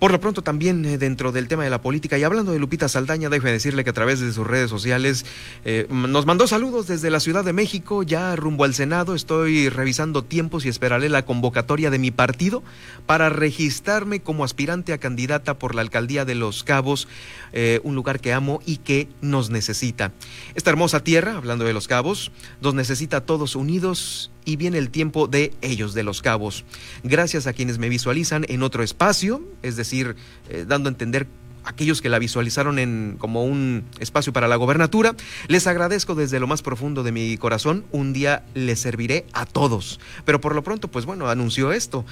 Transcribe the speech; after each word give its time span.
Por 0.00 0.12
lo 0.12 0.18
pronto 0.18 0.40
también 0.40 0.82
eh, 0.86 0.96
dentro 0.96 1.30
del 1.30 1.46
tema 1.46 1.62
de 1.62 1.68
la 1.68 1.82
política 1.82 2.16
y 2.16 2.24
hablando 2.24 2.52
de 2.52 2.58
Lupita 2.58 2.88
Saldaña, 2.88 3.28
déjeme 3.28 3.52
decirle 3.52 3.84
que 3.84 3.90
a 3.90 3.92
través 3.92 4.18
de 4.18 4.32
sus 4.32 4.46
redes 4.46 4.70
sociales 4.70 5.26
eh, 5.66 5.86
nos 5.90 6.24
mandó 6.24 6.46
saludos 6.46 6.86
desde 6.86 7.10
la 7.10 7.20
Ciudad 7.20 7.44
de 7.44 7.52
México, 7.52 8.02
ya 8.02 8.34
rumbo 8.34 8.64
al 8.64 8.72
Senado. 8.72 9.14
Estoy 9.14 9.68
revisando 9.68 10.24
tiempos 10.24 10.64
y 10.64 10.70
esperaré 10.70 11.10
la 11.10 11.26
convocatoria 11.26 11.90
de 11.90 11.98
mi 11.98 12.10
partido 12.10 12.62
para 13.04 13.28
registrarme 13.28 14.20
como 14.20 14.42
aspirante 14.42 14.94
a 14.94 14.98
candidata 14.98 15.58
por 15.58 15.74
la 15.74 15.82
alcaldía 15.82 16.24
de 16.24 16.34
Los 16.34 16.64
Cabos, 16.64 17.06
eh, 17.52 17.80
un 17.84 17.94
lugar 17.94 18.20
que 18.20 18.32
amo 18.32 18.62
y 18.64 18.78
que 18.78 19.06
nos 19.20 19.50
necesita. 19.50 20.12
Esta 20.54 20.70
hermosa 20.70 21.04
tierra, 21.04 21.36
hablando 21.36 21.66
de 21.66 21.74
Los 21.74 21.88
Cabos, 21.88 22.32
nos 22.62 22.72
necesita 22.72 23.20
todos 23.20 23.54
unidos 23.54 24.30
y 24.44 24.56
viene 24.56 24.78
el 24.78 24.90
tiempo 24.90 25.26
de 25.26 25.52
ellos, 25.60 25.94
de 25.94 26.02
los 26.02 26.22
cabos. 26.22 26.64
Gracias 27.02 27.46
a 27.46 27.52
quienes 27.52 27.78
me 27.78 27.88
visualizan 27.88 28.44
en 28.48 28.62
otro 28.62 28.82
espacio, 28.82 29.42
es 29.62 29.76
decir, 29.76 30.16
eh, 30.48 30.64
dando 30.66 30.88
a 30.88 30.92
entender 30.92 31.26
aquellos 31.64 32.00
que 32.00 32.08
la 32.08 32.18
visualizaron 32.18 32.78
en 32.78 33.16
como 33.18 33.44
un 33.44 33.84
espacio 33.98 34.32
para 34.32 34.48
la 34.48 34.56
gobernatura. 34.56 35.14
Les 35.48 35.66
agradezco 35.66 36.14
desde 36.14 36.40
lo 36.40 36.46
más 36.46 36.62
profundo 36.62 37.02
de 37.02 37.12
mi 37.12 37.36
corazón. 37.36 37.84
Un 37.92 38.12
día 38.12 38.42
les 38.54 38.80
serviré 38.80 39.26
a 39.32 39.46
todos. 39.46 40.00
Pero 40.24 40.40
por 40.40 40.54
lo 40.54 40.62
pronto, 40.62 40.88
pues 40.88 41.06
bueno, 41.06 41.28
anunció 41.28 41.72
esto. 41.72 42.04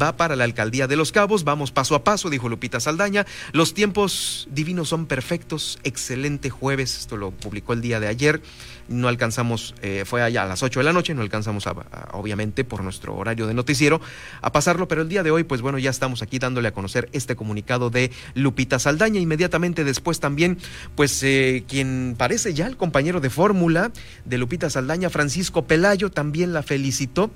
Va 0.00 0.16
para 0.16 0.36
la 0.36 0.44
alcaldía 0.44 0.86
de 0.86 0.96
Los 0.96 1.12
Cabos. 1.12 1.44
Vamos 1.44 1.72
paso 1.72 1.94
a 1.94 2.04
paso, 2.04 2.30
dijo 2.30 2.48
Lupita 2.48 2.80
Saldaña. 2.80 3.26
Los 3.52 3.74
tiempos 3.74 4.48
divinos 4.50 4.88
son 4.88 5.06
perfectos. 5.06 5.78
Excelente 5.84 6.50
jueves. 6.50 6.98
Esto 6.98 7.16
lo 7.16 7.30
publicó 7.30 7.72
el 7.72 7.80
día 7.80 8.00
de 8.00 8.08
ayer 8.08 8.42
no 8.88 9.08
alcanzamos, 9.08 9.74
eh, 9.82 10.04
fue 10.06 10.22
allá 10.22 10.42
a 10.42 10.46
las 10.46 10.62
8 10.62 10.80
de 10.80 10.84
la 10.84 10.92
noche, 10.92 11.14
no 11.14 11.22
alcanzamos 11.22 11.66
obviamente 12.12 12.64
por 12.64 12.82
nuestro 12.82 13.14
horario 13.16 13.46
de 13.46 13.54
noticiero 13.54 14.00
a 14.42 14.52
pasarlo, 14.52 14.88
pero 14.88 15.02
el 15.02 15.08
día 15.08 15.22
de 15.22 15.30
hoy 15.30 15.44
pues 15.44 15.60
bueno, 15.60 15.78
ya 15.78 15.90
estamos 15.90 16.22
aquí 16.22 16.38
dándole 16.38 16.68
a 16.68 16.72
conocer 16.72 17.08
este 17.12 17.36
comunicado 17.36 17.90
de 17.90 18.10
Lupita 18.34 18.78
Saldaña, 18.78 18.93
inmediatamente 19.14 19.84
después 19.84 20.20
también 20.20 20.58
pues 20.94 21.22
eh, 21.22 21.64
quien 21.68 22.14
parece 22.16 22.54
ya 22.54 22.66
el 22.66 22.76
compañero 22.76 23.20
de 23.20 23.30
fórmula 23.30 23.92
de 24.24 24.38
Lupita 24.38 24.70
Saldaña, 24.70 25.10
Francisco 25.10 25.66
Pelayo, 25.66 26.10
también 26.10 26.52
la 26.52 26.62
felicitó. 26.62 27.30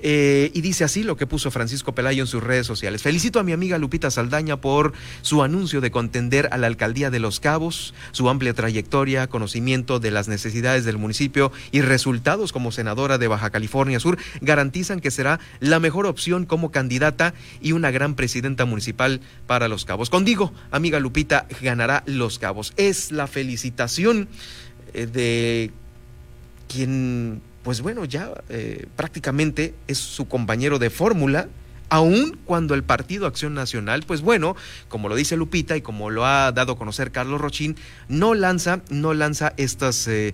Eh, 0.00 0.52
y 0.54 0.60
dice 0.60 0.84
así 0.84 1.02
lo 1.02 1.16
que 1.16 1.26
puso 1.26 1.50
Francisco 1.50 1.92
Pelayo 1.92 2.22
en 2.22 2.28
sus 2.28 2.42
redes 2.42 2.66
sociales. 2.66 3.02
Felicito 3.02 3.40
a 3.40 3.42
mi 3.42 3.52
amiga 3.52 3.78
Lupita 3.78 4.12
Saldaña 4.12 4.60
por 4.60 4.92
su 5.22 5.42
anuncio 5.42 5.80
de 5.80 5.90
contender 5.90 6.48
a 6.52 6.56
la 6.56 6.68
alcaldía 6.68 7.10
de 7.10 7.18
Los 7.18 7.40
Cabos, 7.40 7.94
su 8.12 8.28
amplia 8.28 8.54
trayectoria, 8.54 9.26
conocimiento 9.26 9.98
de 9.98 10.12
las 10.12 10.28
necesidades 10.28 10.84
del 10.84 10.98
municipio 10.98 11.50
y 11.72 11.80
resultados 11.80 12.52
como 12.52 12.70
senadora 12.70 13.18
de 13.18 13.26
Baja 13.26 13.50
California 13.50 13.98
Sur 13.98 14.18
garantizan 14.40 15.00
que 15.00 15.10
será 15.10 15.40
la 15.60 15.80
mejor 15.80 16.06
opción 16.06 16.46
como 16.46 16.70
candidata 16.70 17.34
y 17.60 17.72
una 17.72 17.90
gran 17.90 18.14
presidenta 18.14 18.64
municipal 18.64 19.20
para 19.46 19.68
Los 19.68 19.84
Cabos. 19.84 20.10
Condigo, 20.10 20.52
amiga 20.70 20.97
Lupita, 20.98 21.46
ganará 21.60 22.02
Los 22.06 22.38
Cabos. 22.38 22.72
Es 22.76 23.12
la 23.12 23.26
felicitación 23.26 24.28
eh, 24.94 25.06
de 25.06 25.70
quien 26.68 27.42
pues 27.62 27.82
bueno, 27.82 28.06
ya 28.06 28.32
eh, 28.48 28.86
prácticamente 28.96 29.74
es 29.88 29.98
su 29.98 30.26
compañero 30.26 30.78
de 30.78 30.88
fórmula, 30.88 31.48
aun 31.90 32.38
cuando 32.46 32.74
el 32.74 32.82
Partido 32.82 33.26
Acción 33.26 33.52
Nacional, 33.52 34.04
pues 34.06 34.22
bueno, 34.22 34.56
como 34.88 35.10
lo 35.10 35.16
dice 35.16 35.36
Lupita 35.36 35.76
y 35.76 35.82
como 35.82 36.08
lo 36.08 36.24
ha 36.24 36.50
dado 36.52 36.72
a 36.72 36.78
conocer 36.78 37.10
Carlos 37.10 37.40
Rochín, 37.40 37.76
no 38.08 38.34
lanza, 38.34 38.80
no 38.88 39.12
lanza 39.12 39.52
estas 39.58 40.08
eh, 40.08 40.32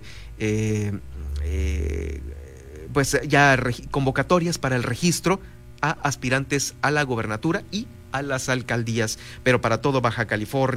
pues 2.93 3.19
ya 3.27 3.59
convocatorias 3.91 4.57
para 4.57 4.77
el 4.77 4.83
registro 4.83 5.41
a 5.81 5.91
aspirantes 5.91 6.75
a 6.81 6.91
la 6.91 7.03
gobernatura 7.03 7.63
y 7.69 7.87
a 8.17 8.21
las 8.21 8.49
alcaldías, 8.49 9.19
pero 9.43 9.61
para 9.61 9.81
todo 9.81 10.01
Baja 10.01 10.25
California. 10.25 10.75